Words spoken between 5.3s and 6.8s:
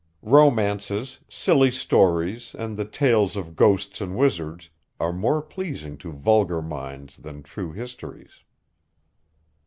pleasing to vulgar